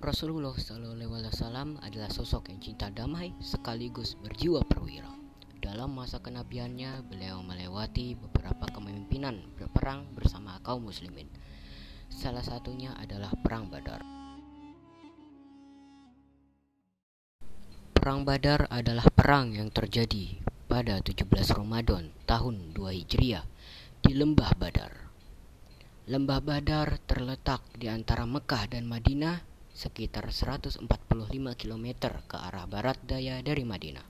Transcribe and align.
Rasulullah 0.00 0.56
Wasallam 0.56 1.76
adalah 1.84 2.08
sosok 2.08 2.48
yang 2.48 2.56
cinta 2.64 2.88
damai 2.88 3.36
sekaligus 3.36 4.16
berjiwa 4.16 4.64
perwira. 4.64 5.12
Dalam 5.60 5.92
masa 5.92 6.16
kenabiannya, 6.24 7.04
beliau 7.04 7.44
melewati 7.44 8.16
beberapa 8.16 8.64
kepemimpinan 8.72 9.44
berperang 9.60 10.08
bersama 10.16 10.56
kaum 10.64 10.88
muslimin. 10.88 11.28
Salah 12.08 12.40
satunya 12.40 12.96
adalah 12.96 13.28
Perang 13.44 13.68
Badar. 13.68 14.00
Perang 17.92 18.24
Badar 18.24 18.72
adalah 18.72 19.04
perang 19.12 19.52
yang 19.52 19.68
terjadi 19.68 20.40
pada 20.64 21.04
17 21.04 21.28
Ramadan 21.52 22.08
tahun 22.24 22.72
2 22.72 23.04
Hijriah 23.04 23.44
di 24.00 24.16
Lembah 24.16 24.56
Badar. 24.56 25.12
Lembah 26.08 26.40
Badar 26.40 26.96
terletak 27.04 27.60
di 27.76 27.92
antara 27.92 28.24
Mekah 28.24 28.64
dan 28.64 28.88
Madinah 28.88 29.49
sekitar 29.80 30.28
145 30.28 30.84
km 31.56 31.86
ke 32.28 32.36
arah 32.36 32.68
barat 32.68 33.00
daya 33.00 33.40
dari 33.40 33.64
Madinah. 33.64 34.04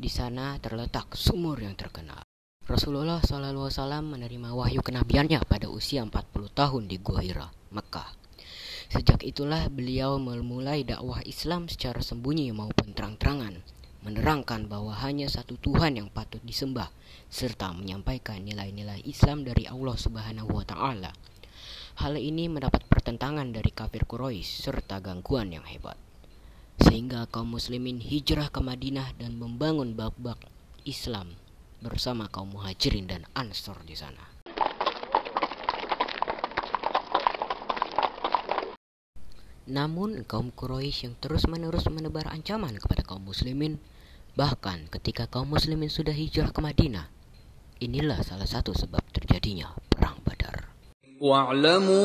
Di 0.00 0.08
sana 0.08 0.56
terletak 0.56 1.12
sumur 1.12 1.60
yang 1.60 1.76
terkenal. 1.76 2.24
Rasulullah 2.64 3.20
SAW 3.20 3.68
menerima 4.16 4.56
wahyu 4.56 4.80
kenabiannya 4.80 5.44
pada 5.44 5.68
usia 5.68 6.00
40 6.00 6.32
tahun 6.50 6.88
di 6.88 6.96
Gua 6.96 7.20
Hira, 7.20 7.52
Mekah. 7.76 8.08
Sejak 8.88 9.20
itulah 9.20 9.68
beliau 9.68 10.16
memulai 10.16 10.80
dakwah 10.82 11.20
Islam 11.28 11.68
secara 11.68 12.00
sembunyi 12.00 12.56
maupun 12.56 12.96
terang-terangan, 12.96 13.60
menerangkan 14.00 14.64
bahwa 14.66 14.96
hanya 14.96 15.28
satu 15.28 15.60
Tuhan 15.60 16.00
yang 16.00 16.08
patut 16.08 16.40
disembah, 16.40 16.88
serta 17.28 17.74
menyampaikan 17.76 18.40
nilai-nilai 18.40 19.04
Islam 19.04 19.44
dari 19.44 19.68
Allah 19.68 19.96
Subhanahu 19.98 20.56
wa 20.56 20.64
Ta'ala. 20.64 21.10
Hal 21.96 22.20
ini 22.20 22.44
mendapat 22.52 22.84
pertentangan 22.92 23.56
dari 23.56 23.72
kafir 23.72 24.04
Quraisy 24.04 24.68
serta 24.68 25.00
gangguan 25.00 25.48
yang 25.48 25.64
hebat. 25.64 25.96
Sehingga 26.76 27.24
kaum 27.32 27.56
muslimin 27.56 28.04
hijrah 28.04 28.52
ke 28.52 28.60
Madinah 28.60 29.16
dan 29.16 29.40
membangun 29.40 29.96
bab-bab 29.96 30.36
Islam 30.84 31.40
bersama 31.80 32.28
kaum 32.28 32.52
muhajirin 32.52 33.08
dan 33.08 33.24
ansor 33.32 33.80
di 33.88 33.96
sana. 33.96 34.20
Namun 39.64 40.28
kaum 40.28 40.52
Quraisy 40.52 41.08
yang 41.08 41.14
terus-menerus 41.16 41.88
menebar 41.88 42.28
ancaman 42.28 42.76
kepada 42.76 43.08
kaum 43.08 43.24
muslimin, 43.24 43.80
bahkan 44.36 44.84
ketika 44.92 45.24
kaum 45.32 45.48
muslimin 45.48 45.88
sudah 45.88 46.12
hijrah 46.12 46.52
ke 46.52 46.60
Madinah, 46.60 47.08
inilah 47.80 48.20
salah 48.20 48.46
satu 48.46 48.76
sebab 48.76 49.00
terjadinya. 49.16 49.85
واعلموا 51.20 51.98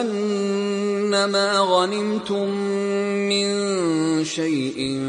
أنما 0.00 1.58
غنمتم 1.58 2.50
من 3.28 3.48
شيء 4.24 5.00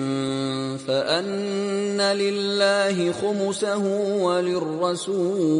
فأن 0.87 2.01
لله 2.01 3.11
خمسه 3.11 3.83
وللرسول 4.23 5.59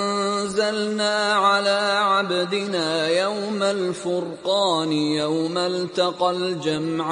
أنزلنا 0.70 1.42
على 1.42 1.78
عبدنا 2.06 3.08
يوم 3.08 3.58
الفرقان 3.62 4.92
يوم 4.94 5.58
التقى 5.58 6.30
الجمعان 6.30 7.06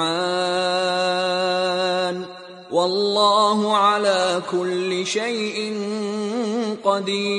والله 2.71 3.59
على 3.77 4.39
كل 4.47 4.91
شيء 5.03 5.57
قدير 6.79 7.35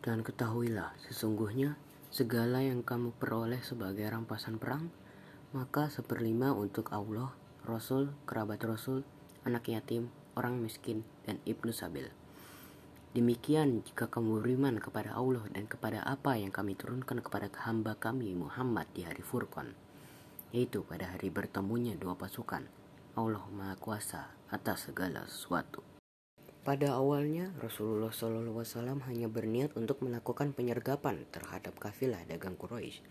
Dan 0.00 0.24
ketahuilah, 0.24 0.96
sesungguhnya 1.04 1.76
segala 2.08 2.64
yang 2.64 2.80
kamu 2.80 3.12
peroleh 3.20 3.60
sebagai 3.60 4.08
rampasan 4.08 4.56
perang, 4.56 4.88
maka 5.52 5.92
seperlima 5.92 6.56
untuk 6.56 6.96
Allah, 6.96 7.28
Rasul, 7.68 8.08
kerabat 8.24 8.64
Rasul, 8.64 9.04
anak 9.44 9.68
yatim, 9.68 10.08
orang 10.32 10.64
miskin, 10.64 11.04
dan 11.28 11.36
ibnu 11.44 11.76
sabil. 11.76 12.08
Demikian 13.13 13.85
jika 13.85 14.09
kamu 14.09 14.41
beriman 14.41 14.81
kepada 14.81 15.13
Allah 15.13 15.45
dan 15.53 15.69
kepada 15.69 16.01
apa 16.01 16.33
yang 16.33 16.49
kami 16.49 16.73
turunkan 16.73 17.21
kepada 17.21 17.45
hamba 17.61 17.93
kami 17.93 18.33
Muhammad 18.33 18.89
di 18.89 19.05
hari 19.05 19.21
Furqan, 19.21 19.69
yaitu 20.49 20.81
pada 20.81 21.13
hari 21.13 21.29
bertemunya 21.29 21.93
dua 21.93 22.17
pasukan. 22.17 22.65
Allah 23.13 23.45
Maha 23.53 23.77
Kuasa 23.77 24.33
atas 24.49 24.89
segala 24.89 25.29
sesuatu. 25.29 25.85
Pada 26.65 26.97
awalnya, 26.97 27.53
Rasulullah 27.61 28.09
SAW 28.09 29.05
hanya 29.05 29.29
berniat 29.29 29.77
untuk 29.77 30.01
melakukan 30.01 30.49
penyergapan 30.57 31.29
terhadap 31.29 31.77
kafilah 31.77 32.25
dagang 32.25 32.57
Quraisy, 32.57 33.05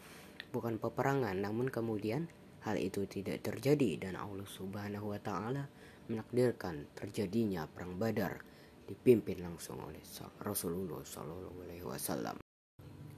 bukan 0.50 0.82
peperangan. 0.82 1.38
Namun 1.38 1.70
kemudian 1.70 2.26
hal 2.66 2.74
itu 2.74 3.06
tidak 3.06 3.46
terjadi 3.46 4.10
dan 4.10 4.18
Allah 4.18 4.50
Subhanahu 4.50 5.14
wa 5.14 5.20
taala 5.22 5.70
menakdirkan 6.10 6.90
terjadinya 6.98 7.70
perang 7.70 7.94
Badar 8.02 8.42
dipimpin 8.92 9.40
langsung 9.40 9.80
oleh 9.80 10.04
Rasulullah 10.44 11.00
SAW. 11.00 12.36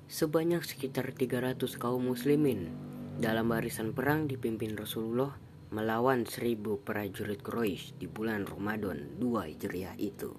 Sebanyak 0.07 0.63
sekitar 0.63 1.11
300 1.11 1.59
kaum 1.75 2.15
muslimin 2.15 2.71
dalam 3.19 3.51
barisan 3.51 3.91
perang 3.91 4.31
dipimpin 4.31 4.79
Rasulullah 4.79 5.35
melawan 5.75 6.23
seribu 6.23 6.79
prajurit 6.79 7.43
Quraisy 7.43 7.99
di 7.99 8.07
bulan 8.07 8.47
Ramadan 8.47 9.19
2 9.19 9.51
Hijriah 9.51 9.99
itu. 9.99 10.31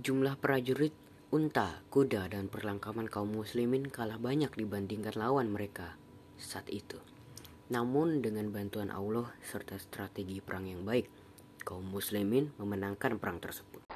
Jumlah 0.00 0.40
prajurit, 0.40 0.96
unta, 1.28 1.84
kuda, 1.92 2.32
dan 2.32 2.48
perlengkapan 2.48 3.12
kaum 3.12 3.28
muslimin 3.36 3.92
kalah 3.92 4.16
banyak 4.16 4.48
dibandingkan 4.56 5.12
lawan 5.20 5.52
mereka 5.52 6.00
saat 6.40 6.64
itu. 6.72 6.96
Namun 7.68 8.24
dengan 8.24 8.48
bantuan 8.48 8.88
Allah 8.88 9.28
serta 9.44 9.76
strategi 9.76 10.40
perang 10.40 10.64
yang 10.64 10.88
baik, 10.88 11.21
kaum 11.62 11.86
muslimin 11.86 12.50
memenangkan 12.58 13.16
perang 13.16 13.38
tersebut. 13.38 13.86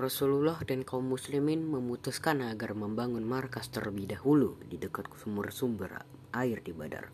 Rasulullah 0.00 0.56
dan 0.64 0.80
kaum 0.80 1.12
muslimin 1.12 1.60
memutuskan 1.60 2.40
agar 2.40 2.72
membangun 2.72 3.20
markas 3.20 3.68
terlebih 3.68 4.08
dahulu 4.08 4.56
di 4.64 4.80
dekat 4.80 5.12
sumber-sumber 5.12 6.08
air 6.32 6.64
di 6.64 6.72
Badar 6.72 7.12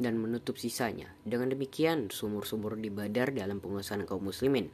dan 0.00 0.16
menutup 0.16 0.56
sisanya. 0.56 1.12
Dengan 1.20 1.52
demikian, 1.52 2.08
sumur-sumur 2.08 2.80
di 2.80 2.88
Badar 2.88 3.36
dalam 3.36 3.60
penguasaan 3.60 4.08
kaum 4.08 4.32
muslimin. 4.32 4.72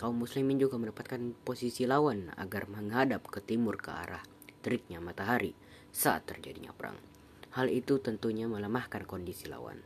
Kaum 0.00 0.16
muslimin 0.16 0.56
juga 0.56 0.80
mendapatkan 0.80 1.36
posisi 1.44 1.84
lawan 1.84 2.32
agar 2.40 2.64
menghadap 2.72 3.28
ke 3.28 3.44
timur 3.44 3.76
ke 3.76 3.92
arah 3.92 4.24
teriknya 4.64 5.04
matahari 5.04 5.52
saat 5.92 6.24
terjadinya 6.24 6.72
perang. 6.72 7.11
Hal 7.52 7.68
itu 7.68 8.00
tentunya 8.00 8.48
melemahkan 8.48 9.04
kondisi 9.04 9.48
lawan. 9.48 9.80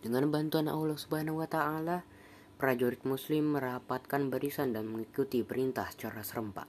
Dengan 0.00 0.28
bantuan 0.32 0.68
Allah 0.68 0.96
Subhanahu 0.96 1.40
wa 1.40 1.48
taala, 1.48 2.04
prajurit 2.60 3.04
muslim 3.08 3.56
merapatkan 3.56 4.28
barisan 4.28 4.76
dan 4.76 4.88
mengikuti 4.88 5.40
perintah 5.44 5.88
secara 5.88 6.20
serempak. 6.20 6.68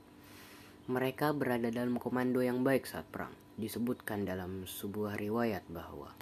Mereka 0.88 1.36
berada 1.36 1.72
dalam 1.72 2.00
komando 2.00 2.40
yang 2.40 2.64
baik 2.64 2.88
saat 2.88 3.08
perang. 3.08 3.36
Disebutkan 3.60 4.24
dalam 4.24 4.64
sebuah 4.64 5.20
riwayat 5.20 5.68
bahwa 5.68 6.16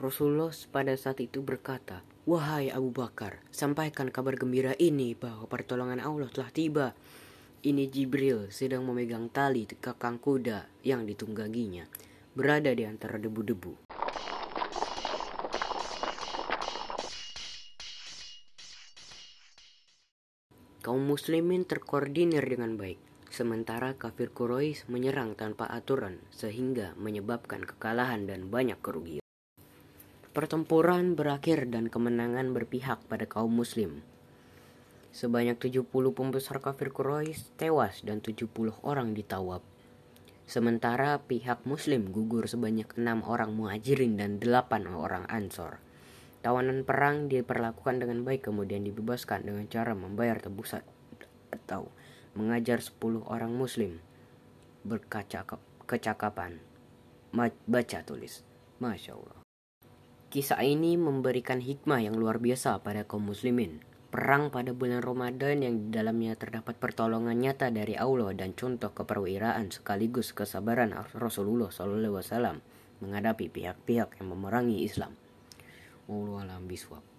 Rasulullah 0.00 0.48
pada 0.72 0.96
saat 0.96 1.20
itu 1.20 1.44
berkata, 1.44 2.00
Wahai 2.24 2.72
Abu 2.72 2.88
Bakar, 2.88 3.44
sampaikan 3.52 4.08
kabar 4.08 4.36
gembira 4.36 4.72
ini 4.80 5.12
bahwa 5.12 5.44
pertolongan 5.44 6.00
Allah 6.00 6.28
telah 6.32 6.48
tiba. 6.48 6.96
Ini 7.60 7.92
Jibril 7.92 8.48
sedang 8.48 8.88
memegang 8.88 9.28
tali 9.28 9.68
kakang 9.68 10.16
kuda 10.16 10.64
yang 10.80 11.04
ditungganginya, 11.04 11.84
berada 12.34 12.70
di 12.70 12.86
antara 12.86 13.18
debu-debu. 13.18 13.90
Kaum 20.80 21.04
muslimin 21.04 21.68
terkoordinir 21.68 22.40
dengan 22.48 22.80
baik, 22.80 22.96
sementara 23.28 23.94
kafir 24.00 24.32
Quraisy 24.32 24.88
menyerang 24.88 25.36
tanpa 25.36 25.68
aturan 25.68 26.18
sehingga 26.32 26.96
menyebabkan 26.96 27.68
kekalahan 27.68 28.24
dan 28.24 28.48
banyak 28.48 28.80
kerugian. 28.80 29.22
Pertempuran 30.32 31.18
berakhir 31.18 31.68
dan 31.68 31.92
kemenangan 31.92 32.56
berpihak 32.56 33.02
pada 33.12 33.28
kaum 33.28 33.52
muslim. 33.52 34.00
Sebanyak 35.10 35.58
70 35.58 35.90
pembesar 36.16 36.62
kafir 36.62 36.94
Quraisy 36.94 37.60
tewas 37.60 38.00
dan 38.06 38.24
70 38.24 38.46
orang 38.80 39.12
ditawab. 39.12 39.60
Sementara 40.50 41.22
pihak 41.30 41.62
muslim 41.62 42.10
gugur 42.10 42.50
sebanyak 42.50 42.98
enam 42.98 43.22
orang 43.22 43.54
muhajirin 43.54 44.18
dan 44.18 44.42
delapan 44.42 44.82
orang 44.90 45.22
ansor. 45.30 45.78
Tawanan 46.42 46.82
perang 46.82 47.30
diperlakukan 47.30 48.02
dengan 48.02 48.26
baik 48.26 48.50
kemudian 48.50 48.82
dibebaskan 48.82 49.46
dengan 49.46 49.70
cara 49.70 49.94
membayar 49.94 50.42
tebusan 50.42 50.82
atau 51.54 51.94
mengajar 52.34 52.82
10 52.82 53.30
orang 53.30 53.54
muslim 53.54 54.02
berkecakapan. 54.82 56.58
Baca 57.70 57.98
tulis. 58.02 58.42
Masya 58.82 59.12
Allah. 59.14 59.38
Kisah 60.34 60.66
ini 60.66 60.98
memberikan 60.98 61.62
hikmah 61.62 62.02
yang 62.02 62.18
luar 62.18 62.42
biasa 62.42 62.82
pada 62.82 63.06
kaum 63.06 63.30
muslimin. 63.30 63.86
Perang 64.10 64.50
pada 64.50 64.74
bulan 64.74 65.06
Ramadan 65.06 65.62
yang 65.62 65.74
di 65.86 65.94
dalamnya 65.94 66.34
terdapat 66.34 66.74
pertolongan 66.82 67.38
nyata 67.38 67.70
dari 67.70 67.94
Allah 67.94 68.34
dan 68.34 68.58
contoh 68.58 68.90
keperwiraan 68.90 69.70
sekaligus 69.70 70.34
kesabaran 70.34 70.90
Rasulullah 71.14 71.70
SAW 71.70 72.58
menghadapi 72.98 73.46
pihak-pihak 73.54 74.18
yang 74.18 74.26
memerangi 74.34 74.82
Islam. 74.82 75.14
Wallahu 76.10 76.42
a'lam 76.42 76.66
bishawab. 76.66 77.09